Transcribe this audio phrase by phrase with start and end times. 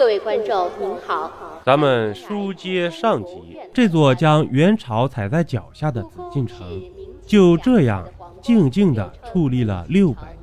[0.00, 1.30] 各位观众您好，
[1.62, 6.66] 咱们书接上集，这座将元朝踩在脚下的紫禁城，
[7.26, 8.08] 就这样
[8.40, 10.38] 静静地矗立了六百年。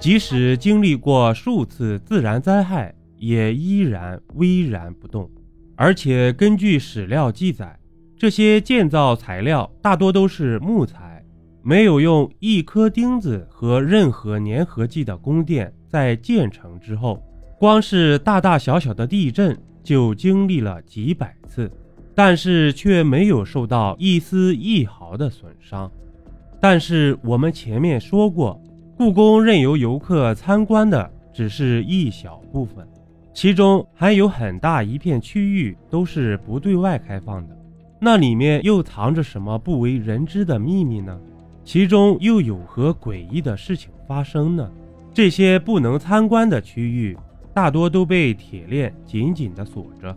[0.00, 5.30] 即使经历过数次自然灾害，也依然巍然不动。
[5.76, 7.78] 而且根据史料记载，
[8.18, 11.24] 这些建造材料大多都是木材，
[11.62, 17.22] 没有用一颗钉子和任何粘合剂的宫殿，在建成之后。
[17.60, 21.70] 光是大大小小的地震就经历了几百次，
[22.14, 25.92] 但是却没有受到一丝一毫的损伤。
[26.58, 28.58] 但是我们前面说过，
[28.96, 32.88] 故宫任由游客参观的只是一小部分，
[33.34, 37.54] 其中还有很大一片区域都是不对外开放的。
[38.00, 41.14] 那里面又藏着什么不为人知的秘密呢？
[41.62, 44.66] 其中又有何诡异的事情发生呢？
[45.12, 47.14] 这些不能参观的区域。
[47.60, 50.16] 大多都被铁链紧紧地锁着，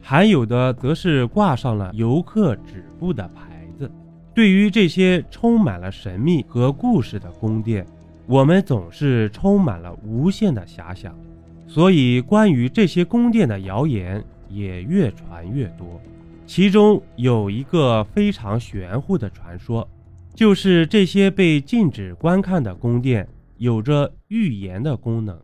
[0.00, 3.90] 还有的则是挂上了游客止步的牌子。
[4.32, 7.84] 对于这些充满了神秘和故事的宫殿，
[8.26, 11.12] 我们总是充满了无限的遐想，
[11.66, 16.00] 所以关于这些宫殿的谣言也越传越多。
[16.46, 19.88] 其中有一个非常玄乎的传说，
[20.32, 23.26] 就是这些被禁止观看的宫殿
[23.58, 25.36] 有着预言的功能。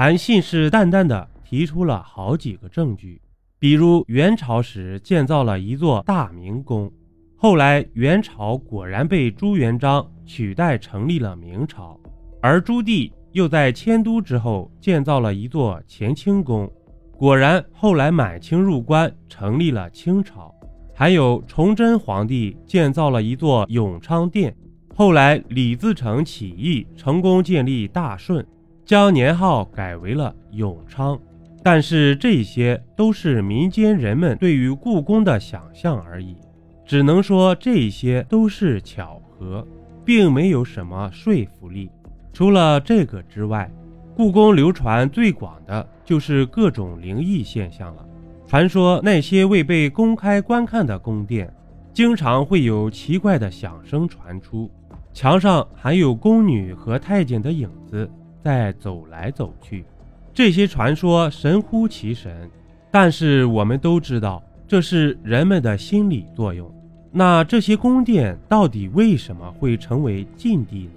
[0.00, 3.20] 还信誓旦旦地提出了好几个证据，
[3.58, 6.90] 比如元朝时建造了一座大明宫，
[7.36, 12.00] 后来元朝果然被朱元璋取代，成立了明朝；
[12.40, 16.72] 而朱棣又在迁都之后建造了一座乾清宫，
[17.18, 20.50] 果然后来满清入关，成立了清朝；
[20.94, 24.56] 还有崇祯皇帝建造了一座永昌殿，
[24.96, 28.42] 后来李自成起义，成功建立大顺。
[28.84, 31.18] 将年号改为了永昌，
[31.62, 36.36] 但是这些都是民间人们对于故宫的想象而已，
[36.84, 39.66] 只能说这些都是巧合，
[40.04, 41.90] 并没有什么说服力。
[42.32, 43.70] 除了这个之外，
[44.16, 48.04] 故宫流传最广的就是各种灵异现象了。
[48.46, 51.52] 传说那些未被公开观看的宫殿，
[51.92, 54.68] 经常会有奇怪的响声传出，
[55.12, 58.10] 墙上还有宫女和太监的影子。
[58.42, 59.84] 在走来走去，
[60.32, 62.50] 这些传说神乎其神，
[62.90, 66.72] 但是我们都知道这是人们的心理作用。
[67.12, 70.92] 那这些宫殿到底为什么会成为禁地呢？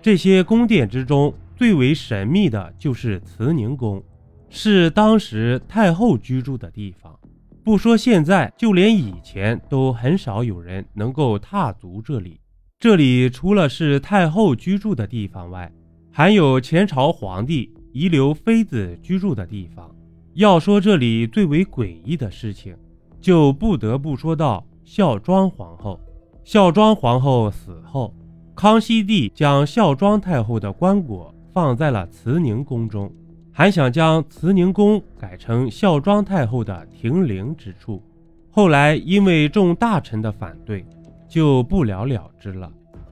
[0.00, 4.02] 这些宫殿之中最为神秘的就是慈宁宫，
[4.48, 7.12] 是当时太后居住的地方。
[7.64, 12.40] 不说现在，就连以前都很少有人能够踏足这里。
[12.78, 15.70] 这里除了是太后居住的地方外，
[16.18, 19.88] 还有前朝皇帝遗留妃子居住的地方。
[20.34, 22.76] 要说这里最为诡异的事情，
[23.20, 26.00] 就不得不说到孝庄皇后。
[26.42, 28.12] 孝庄皇后死后，
[28.56, 33.08] 康熙帝将孝庄太后的棺椁放在了慈宁宫中，
[33.52, 38.02] 还想将慈宁宫改成孝庄太后的停灵之处。
[38.50, 40.84] 后来因为众大臣的反对，
[41.28, 42.68] 就不了了之了。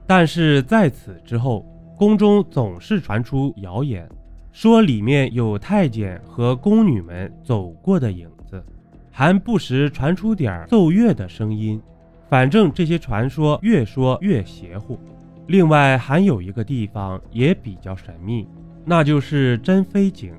[0.09, 1.65] 但是在此之后，
[1.97, 4.07] 宫中总是传出谣言，
[4.53, 8.62] 说里面有太监和宫女们走过的影子，
[9.11, 11.81] 还不时传出点奏乐的声音。
[12.29, 14.99] 反正这些传说越说越邪乎。
[15.47, 18.47] 另外还有一个地方也比较神秘，
[18.84, 20.34] 那就是珍妃井。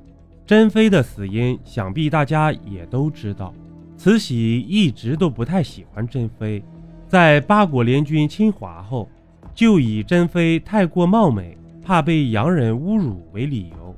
[0.45, 3.51] 珍妃的死因想必大家也都知道，
[3.97, 6.63] 慈禧一直都不太喜欢珍妃，
[7.07, 9.09] 在八国联军侵华后。
[9.57, 13.95] 就以珍妃太过貌美，怕被洋人侮辱为理由，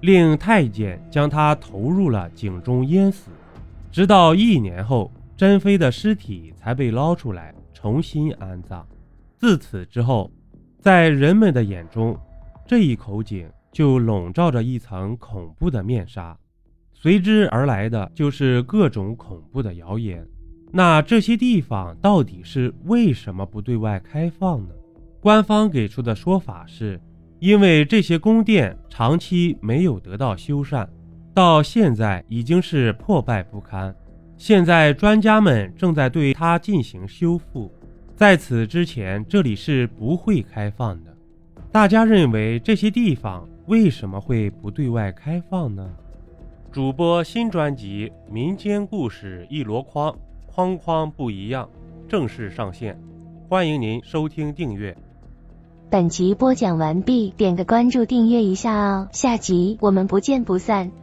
[0.00, 3.30] 令太监将她投入了井中淹死。
[3.90, 8.88] 直到一年后，珍妃的尸体才被捞出来重新安葬。
[9.36, 10.30] 自此之后，
[10.80, 12.18] 在人们的眼中，
[12.66, 16.34] 这一口井就笼罩着一层恐怖的面纱，
[16.94, 20.26] 随之而来的就是各种恐怖的谣言。
[20.70, 24.74] 那这些地方到底是为什么不对外开放呢？
[25.22, 27.00] 官方给出的说法是，
[27.38, 30.84] 因为这些宫殿长期没有得到修缮，
[31.32, 33.94] 到现在已经是破败不堪。
[34.36, 37.72] 现在专家们正在对它进行修复，
[38.16, 41.16] 在此之前这里是不会开放的。
[41.70, 45.88] 大家认为这些地方为什么会不对外开放呢？
[46.72, 50.10] 主播新专辑《民间故事一箩筐》，
[50.46, 51.70] 筐筐不一样，
[52.08, 53.00] 正式上线，
[53.48, 54.92] 欢迎您收听订阅。
[55.92, 61.01] 本集播讲完毕，点个关注，订阅一下哦，下集我们不见不散。